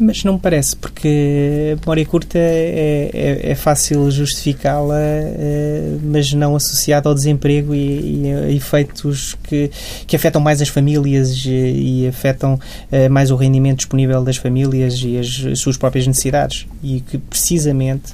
[0.04, 6.32] Mas não me parece, porque a memória curta é, é, é fácil justificá-la, é, mas
[6.32, 9.70] não associada ao desemprego e, e a efeitos que,
[10.04, 12.58] que afetam mais as famílias e, e afetam
[12.90, 16.66] é, mais o rendimento disponível das famílias e as, as, suas próprias necessidades.
[16.82, 18.12] E que precisamente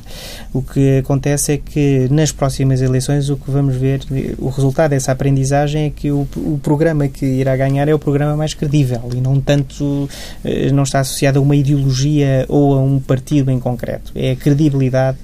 [0.53, 4.01] o que acontece é que nas próximas eleições o que vamos ver,
[4.39, 8.37] o resultado dessa aprendizagem é que o, o programa que irá ganhar é o programa
[8.37, 10.07] mais credível e não tanto,
[10.45, 14.13] eh, não está associado a uma ideologia ideologia ou a um partido em concreto.
[14.15, 15.19] É a credibilidade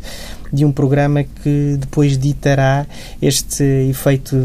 [0.53, 2.87] de um programa que depois ditará
[3.21, 4.37] este efeito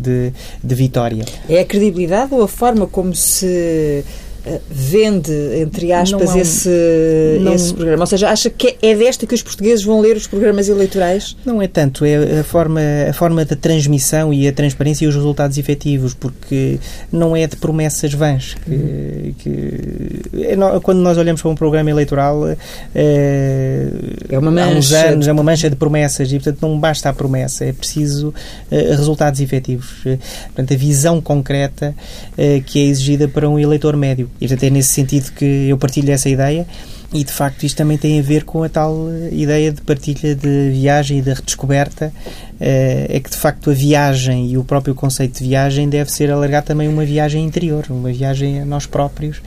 [0.00, 1.24] de, de vitória.
[1.48, 4.04] É a credibilidade ou a forma como se
[4.70, 8.02] vende, entre aspas, um, esse, não, esse programa?
[8.02, 11.36] Ou seja, acha que é desta que os portugueses vão ler os programas eleitorais?
[11.44, 15.14] Não é tanto, é a forma, a forma da transmissão e a transparência e os
[15.14, 16.78] resultados efetivos, porque
[17.12, 18.54] não é de promessas vãs.
[18.54, 22.48] Que, que é, quando nós olhamos para um programa eleitoral,
[22.94, 23.88] é,
[24.28, 24.68] é uma mancha.
[24.68, 27.72] há uns anos, é uma mancha de promessas e, portanto, não basta a promessa, é
[27.72, 28.32] preciso
[28.70, 30.02] é, resultados efetivos.
[30.46, 31.94] Portanto, a visão concreta
[32.36, 34.30] é, que é exigida para um eleitor médio.
[34.40, 36.66] E, portanto, é nesse sentido que eu partilho essa ideia.
[37.12, 38.94] E de facto isto também tem a ver com a tal
[39.32, 42.12] ideia de partilha de viagem e de redescoberta.
[42.60, 46.30] Eh, é que de facto a viagem e o próprio conceito de viagem deve ser
[46.30, 49.40] alargado também uma viagem interior, uma viagem a nós próprios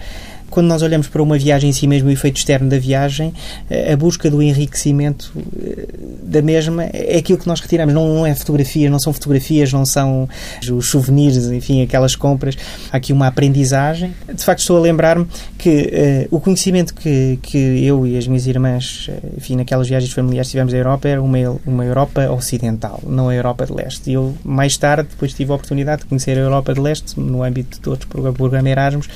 [0.52, 3.34] quando nós olhamos para uma viagem em si mesmo, o efeito externo da viagem,
[3.70, 5.88] eh, a busca do enriquecimento eh,
[6.22, 7.94] da mesma é aquilo que nós retiramos.
[7.94, 10.28] Não, é fotografia, não são fotografias, não são
[10.72, 12.58] os souvenirs, enfim, aquelas compras.
[12.92, 14.14] Há aqui uma aprendizagem.
[14.34, 15.26] De facto, estou a lembrar-me
[15.58, 20.50] que uh, o conhecimento que, que eu e as minhas irmãs, enfim, naquelas viagens familiares
[20.52, 24.10] tivemos da Europa, era uma, uma Europa ocidental, não a Europa de Leste.
[24.10, 27.42] E eu, mais tarde, depois tive a oportunidade de conhecer a Europa de Leste no
[27.42, 29.08] âmbito de outros programas Erasmus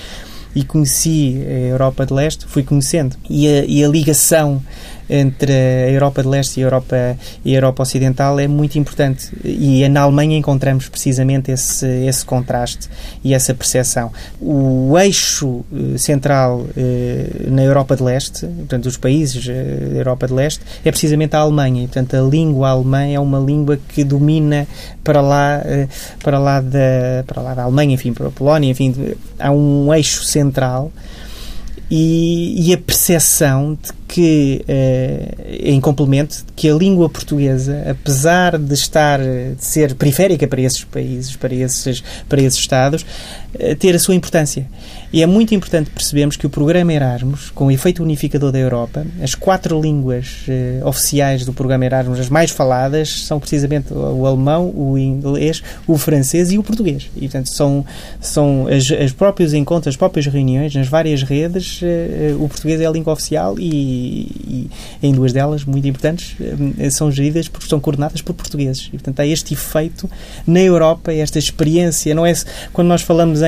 [0.55, 3.17] e conheci a Europa de Leste, fui conhecendo.
[3.29, 4.61] E a, e a ligação
[5.09, 9.31] entre a Europa de Leste e a Europa, e a Europa Ocidental é muito importante.
[9.43, 12.89] E na Alemanha encontramos precisamente esse, esse contraste
[13.23, 14.11] e essa percepção.
[14.41, 20.27] O eixo eh, central eh, na Europa de Leste, portanto, os países eh, da Europa
[20.27, 21.83] de Leste, é precisamente a Alemanha.
[21.83, 24.67] E, portanto, a língua alemã é uma língua que domina
[25.03, 25.61] para lá,
[26.23, 30.23] para lá, da, para lá da Alemanha, enfim, para a Polónia, enfim, há um eixo
[30.23, 30.91] central
[31.89, 38.73] e, e a percepção de que, eh, em complemento, que a língua portuguesa, apesar de
[38.73, 43.05] estar, de ser periférica para esses países, para esses, para esses Estados,
[43.59, 44.67] eh, ter a sua importância.
[45.15, 49.07] E é muito importante percebermos que o programa Erasmus, com o efeito unificador da Europa,
[49.21, 54.73] as quatro línguas eh, oficiais do programa Erasmus, as mais faladas, são precisamente o alemão,
[54.75, 57.09] o inglês, o francês e o português.
[57.15, 57.85] E, portanto, são,
[58.19, 62.85] são as, as próprios encontros, as próprias reuniões, nas várias redes, eh, o português é
[62.85, 64.69] a língua oficial e, e,
[65.01, 66.35] em duas delas, muito importantes,
[66.91, 68.87] são geridas porque são coordenadas por portugueses.
[68.87, 70.09] E, portanto, há este efeito
[70.45, 72.13] na Europa, esta experiência.
[72.13, 72.33] Não é
[72.73, 73.41] quando nós falamos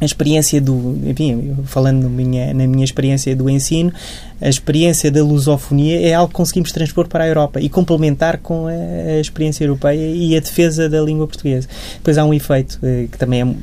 [0.00, 3.92] a experiência do, enfim, falando minha, na minha experiência do ensino,
[4.40, 8.68] a experiência da lusofonia é algo que conseguimos transpor para a Europa e complementar com
[8.68, 11.68] a, a experiência europeia e a defesa da língua portuguesa.
[11.94, 13.54] Depois há um efeito eh, que também é,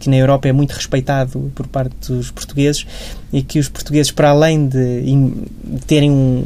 [0.00, 2.84] que na Europa é muito respeitado por parte dos portugueses
[3.32, 5.44] e que os portugueses, para além de,
[5.86, 6.44] terem um,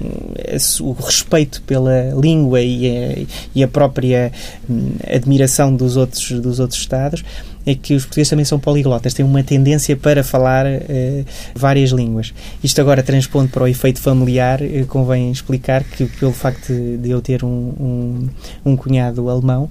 [0.81, 4.33] o respeito pela língua e a, e a própria
[4.69, 7.25] hum, admiração dos outros, dos outros Estados,
[7.67, 12.33] é que os portugueses também são poliglotas, têm uma tendência para falar uh, várias línguas.
[12.63, 17.21] Isto agora transpondo para o efeito familiar, uh, convém explicar que pelo facto de eu
[17.21, 18.29] ter um, um,
[18.65, 19.71] um cunhado alemão,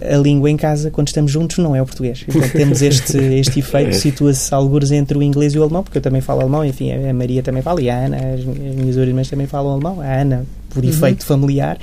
[0.00, 2.24] a língua em casa, quando estamos juntos, não é o português.
[2.28, 6.02] Então temos este, este efeito, situa-se alguns entre o inglês e o alemão, porque eu
[6.02, 9.28] também falo alemão, enfim, a Maria também fala, e a Ana, as, as minhas irmãs
[9.28, 10.90] também falam alemão, a Ana, por uhum.
[10.90, 11.78] efeito familiar.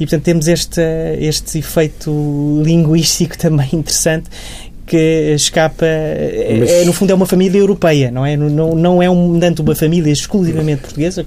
[0.00, 0.80] E, portanto, temos este,
[1.18, 4.28] este efeito linguístico também interessante
[4.88, 5.86] que escapa.
[6.58, 6.70] Mas...
[6.70, 8.36] É, no fundo, é uma família europeia, não é?
[8.36, 11.24] Não, não é um, tanto uma família exclusivamente portuguesa,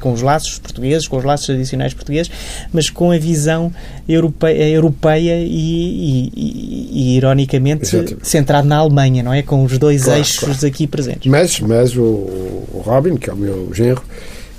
[0.00, 2.30] com os laços portugueses, com os laços tradicionais portugueses,
[2.72, 3.72] mas com a visão
[4.08, 8.26] europeia, europeia e, e, e, ironicamente, Exatamente.
[8.26, 9.42] centrado na Alemanha, não é?
[9.42, 10.66] Com os dois claro, eixos claro.
[10.66, 11.30] aqui presentes.
[11.30, 14.02] Mas, mas o, o Robin, que é o meu genro,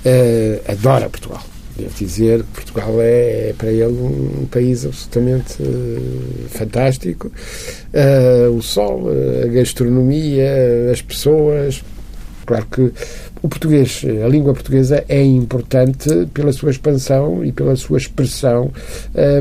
[0.04, 1.42] eh, adora Portugal
[1.76, 7.32] Devo dizer, Portugal é, é para ele um país absolutamente uh, fantástico.
[7.92, 9.08] Uh, o sol,
[9.42, 11.82] a gastronomia, as pessoas.
[12.46, 12.92] Claro que
[13.42, 18.70] o português, a língua portuguesa é importante pela sua expansão e pela sua expressão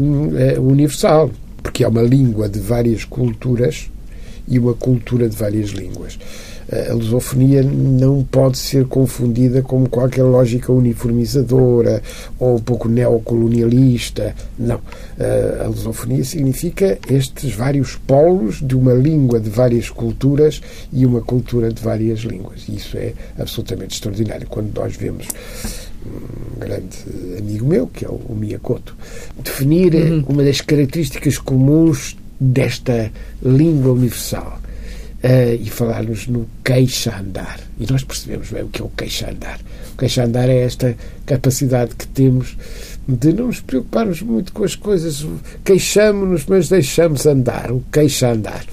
[0.01, 1.29] um, é universal,
[1.61, 3.91] porque é uma língua de várias culturas
[4.47, 6.17] e uma cultura de várias línguas
[6.89, 12.01] a lusofonia não pode ser confundida com qualquer lógica uniformizadora
[12.39, 14.35] ou um pouco neocolonialista.
[14.57, 14.79] Não.
[15.63, 21.71] A lusofonia significa estes vários polos de uma língua de várias culturas e uma cultura
[21.71, 22.63] de várias línguas.
[22.67, 24.47] E isso é absolutamente extraordinário.
[24.47, 25.27] Quando nós vemos
[26.05, 26.97] um grande
[27.37, 28.95] amigo meu, que é o Miyakoto,
[29.43, 30.25] definir uhum.
[30.27, 34.59] uma das características comuns desta língua universal
[35.23, 37.59] uh, e falar-nos no queixa-andar.
[37.79, 39.59] E nós percebemos bem o que é o queixa-andar.
[39.93, 42.57] O queixa-andar é esta capacidade que temos
[43.07, 45.25] de não nos preocuparmos muito com as coisas.
[45.63, 47.71] Queixamos-nos, mas deixamos andar.
[47.71, 48.65] O queixa-andar.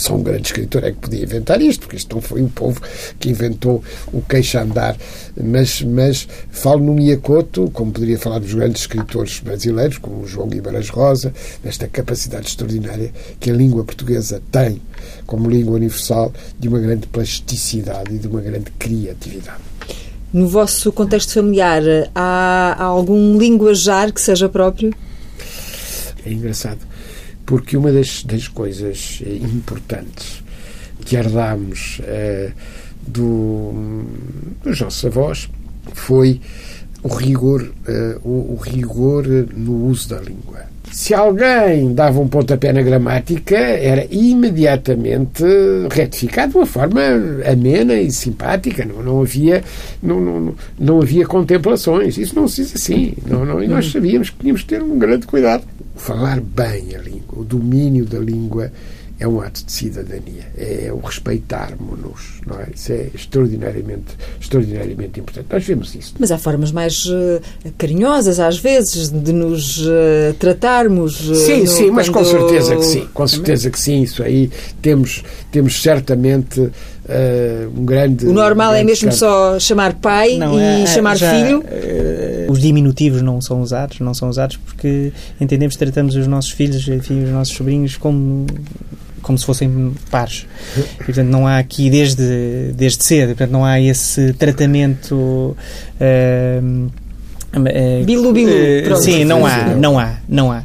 [0.00, 2.80] Só um grande escritor é que podia inventar isto, porque isto não foi o povo
[3.18, 4.96] que inventou o queixa-andar.
[5.38, 10.88] Mas, mas falo no Miyakoto, como poderia falar dos grandes escritores brasileiros, como João Guimarães
[10.88, 14.80] Rosa, desta capacidade extraordinária que a língua portuguesa tem
[15.26, 19.60] como língua universal de uma grande plasticidade e de uma grande criatividade.
[20.32, 21.82] No vosso contexto familiar,
[22.14, 24.94] há algum linguajar que seja próprio?
[26.24, 26.88] É engraçado
[27.50, 30.40] porque uma das, das coisas eh, importantes
[31.04, 32.52] que herdámos eh,
[33.04, 34.04] do,
[34.62, 35.50] dos nossos avós
[35.92, 36.40] foi
[37.02, 40.60] o rigor, eh, o, o rigor no uso da língua.
[40.92, 45.42] Se alguém dava um pontapé na gramática, era imediatamente
[45.90, 47.00] retificado de uma forma
[47.50, 48.84] amena e simpática.
[48.84, 49.64] Não, não, havia,
[50.00, 52.16] não, não, não havia contemplações.
[52.16, 53.14] Isso não se diz assim.
[53.26, 55.64] Não, não, e nós sabíamos que tínhamos que ter um grande cuidado
[56.00, 58.72] falar bem a língua, o domínio da língua
[59.18, 62.68] é um ato de cidadania, é o respeitarmos-nos, não é?
[62.74, 65.46] Isso é extraordinariamente, extraordinariamente importante.
[65.50, 66.14] Nós vemos isso.
[66.18, 67.38] Mas há formas mais uh,
[67.76, 71.28] carinhosas, às vezes, de nos uh, tratarmos.
[71.28, 72.24] Uh, sim, no, sim, mas quando...
[72.24, 76.70] com certeza que sim, com certeza que sim, isso aí temos, temos certamente
[77.10, 78.24] Uh, um grande.
[78.24, 81.58] O normal é mesmo só chamar pai não, e é, chamar já, filho?
[81.58, 81.64] Uh,
[82.50, 86.86] os diminutivos não são usados, não são usados porque entendemos que tratamos os nossos filhos,
[86.88, 88.46] enfim, os nossos sobrinhos como
[89.22, 90.46] como se fossem pares.
[91.00, 96.90] E, portanto, não há aqui desde, desde cedo, portanto, não há esse tratamento uh,
[97.52, 98.52] Uh, bilu, bilu.
[98.92, 100.62] Uh, sim, não há, não há, não há.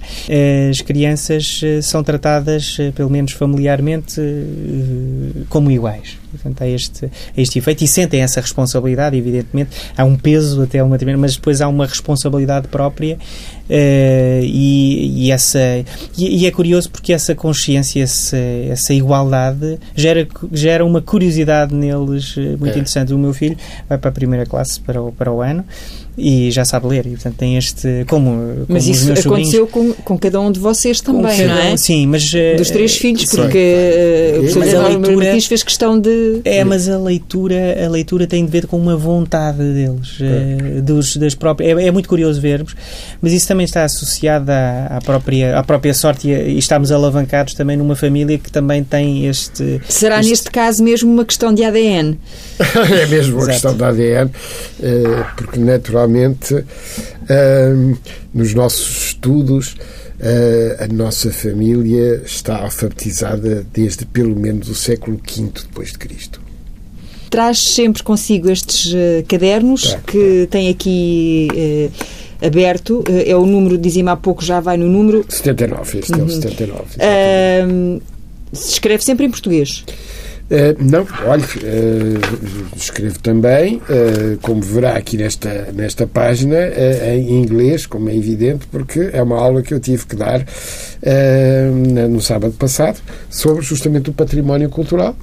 [0.69, 4.21] As crianças são tratadas, pelo menos familiarmente,
[5.49, 6.17] como iguais.
[6.29, 9.71] Portanto, há este, este efeito e sentem essa responsabilidade, evidentemente.
[9.97, 13.17] Há um peso até uma determinada, mas depois há uma responsabilidade própria
[13.69, 15.59] e, e, essa,
[16.17, 22.35] e, e, é curioso porque essa consciência, essa, essa igualdade gera, gera uma curiosidade neles
[22.35, 22.79] muito é.
[22.79, 23.13] interessante.
[23.13, 25.63] O meu filho vai para a primeira classe para o, para o ano
[26.17, 27.05] e já sabe ler.
[27.05, 28.05] E, portanto, tem este.
[28.07, 31.77] Como, como mas isso aconteceu com, com cada um de vocês também, não é?
[31.77, 32.31] Sim, mas.
[32.57, 37.85] Dos três filhos, porque uh, o professor Martins fez questão de É, mas a leitura,
[37.85, 40.81] a leitura tem de ver com uma vontade deles, é.
[40.81, 41.77] dos, das próprias.
[41.77, 42.75] É, é, muito curioso vermos,
[43.21, 47.53] mas isso também está associado à, à, própria, à própria sorte e, e, estamos alavancados
[47.53, 49.81] também numa família que também tem este.
[49.87, 50.29] Será este...
[50.29, 52.17] neste caso mesmo uma questão de ADN?
[52.59, 53.51] é mesmo uma Exato.
[53.51, 54.31] questão de ADN,
[54.81, 55.59] eh, porque
[56.05, 56.65] naturalmente
[57.27, 57.95] eh,
[58.33, 59.75] nos nossos estudos
[60.17, 66.41] Uh, a nossa família está alfabetizada desde pelo menos o século V depois de Cristo.
[67.29, 70.51] Traz sempre consigo estes uh, cadernos tá, que tá.
[70.51, 73.03] tem aqui uh, aberto.
[73.09, 75.25] é o número, dizia-me há pouco, já vai no número.
[75.27, 76.19] 79, este uhum.
[76.19, 76.81] é o 79.
[76.81, 78.01] Uhum.
[78.53, 79.83] se escreve sempre em português.
[80.45, 86.55] Uh, não, olhe, uh, escrevo também, uh, como verá aqui nesta, nesta página,
[87.15, 90.45] em inglês, como é evidente, porque é uma aula que eu tive que dar
[92.09, 95.15] no sábado passado sobre justamente o património cultural.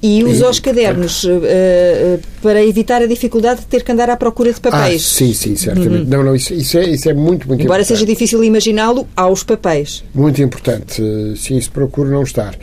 [0.00, 4.52] E usa os cadernos uh, para evitar a dificuldade de ter que andar à procura
[4.52, 5.04] de papéis.
[5.04, 6.04] Ah, sim, sim, certamente.
[6.04, 6.08] Uhum.
[6.08, 7.98] Não, não, isso, isso, é, isso é muito, muito Embora importante.
[7.98, 10.04] seja difícil imaginá-lo, há os papéis.
[10.14, 11.02] Muito importante.
[11.36, 12.54] Sim, isso procuro não estar.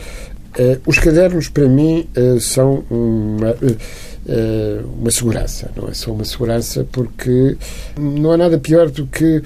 [0.57, 5.93] Uh, os cadernos, para mim, uh, são uma, uh, uma segurança, não é?
[5.93, 7.57] São uma segurança porque
[7.99, 9.43] não há nada pior do que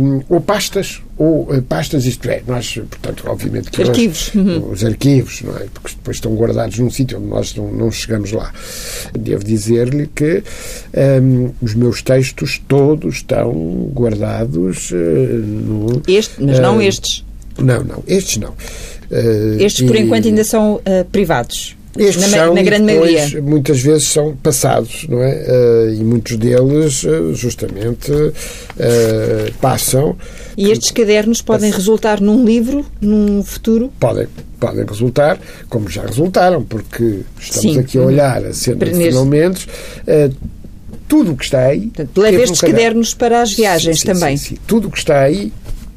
[0.00, 4.30] um, ou pastas ou pastas, isto é, nós, portanto, obviamente que arquivos.
[4.34, 4.70] Nós, uhum.
[4.72, 5.66] os arquivos, não é?
[5.72, 8.50] Porque depois estão guardados num sítio onde nós não, não chegamos lá.
[9.12, 10.42] Devo dizer-lhe que
[11.22, 13.52] um, os meus textos todos estão
[13.92, 16.02] guardados no.
[16.08, 17.22] Este, mas não estes.
[17.58, 18.54] Não, não, estes não.
[19.10, 21.76] Uh, Estes, por e, enquanto, ainda são uh, privados.
[21.98, 23.42] Estes na, são, na grande depois, maioria.
[23.42, 25.32] muitas vezes são passados, não é?
[25.32, 28.12] Uh, e muitos deles, justamente,
[29.60, 30.16] passam.
[30.56, 33.92] E estes cadernos podem resultar num livro, num futuro?
[33.98, 34.28] Podem,
[34.60, 37.80] podem resultar, como já resultaram, porque estamos Sim.
[37.80, 39.66] aqui a olhar a cena de finalmente.
[41.08, 41.90] tudo o que está aí.
[42.16, 44.36] leve estes cadernos para as viagens sim, também.
[44.36, 45.52] Sim, sim, Tudo o que está aí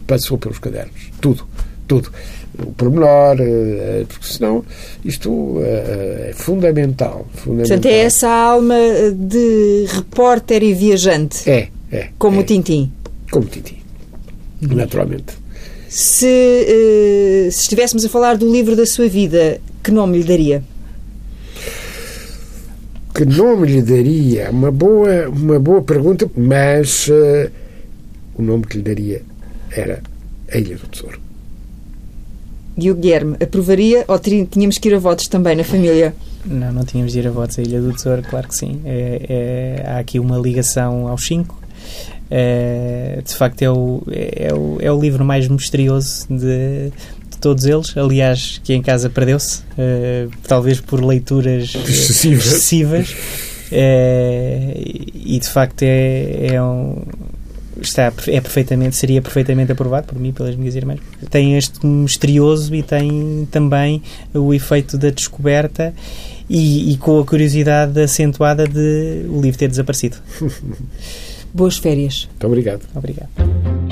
[0.07, 1.11] passou pelos cadernos.
[1.21, 1.47] Tudo.
[1.87, 2.09] Tudo
[2.59, 4.63] o pormenor, eh, porque senão
[5.03, 7.77] isto eh, é fundamental, fundamental.
[7.77, 8.75] Portanto, é essa alma
[9.15, 11.49] de repórter e viajante.
[11.49, 12.09] É, é.
[12.17, 12.39] Como é.
[12.41, 12.91] o Tintim.
[13.31, 13.77] Como o Tintim,
[14.61, 15.33] naturalmente.
[15.89, 20.63] Se, se estivéssemos a falar do livro da sua vida, que nome lhe daria?
[23.13, 24.49] Que nome lhe daria?
[24.49, 27.51] Uma boa, uma boa pergunta, mas uh,
[28.33, 29.21] o nome que lhe daria
[29.69, 30.01] era
[30.51, 31.22] A Ilha do Tesouro.
[32.77, 36.15] E o Guilherme aprovaria ou tínhamos que ir a votos também na família?
[36.45, 37.59] Não, não tínhamos de ir a votos.
[37.59, 38.81] A Ilha do Tesouro, claro que sim.
[38.83, 39.21] É,
[39.85, 41.61] é, há aqui uma ligação aos cinco.
[42.29, 46.91] É, de facto, é o, é, o, é o livro mais misterioso de,
[47.29, 47.95] de todos eles.
[47.95, 52.45] Aliás, que em casa perdeu-se, uh, talvez por leituras excessivas.
[52.45, 53.15] excessivas.
[53.71, 57.03] É, e de facto é, é um
[57.81, 60.99] está, é perfeitamente, seria perfeitamente aprovado por mim e pelas minhas irmãs.
[61.29, 64.01] Tem este misterioso e tem também
[64.33, 65.93] o efeito da descoberta
[66.49, 70.17] e, e com a curiosidade acentuada de o livro ter desaparecido.
[71.53, 72.27] Boas férias.
[72.31, 72.81] Muito obrigado.
[72.95, 73.82] Obrigado.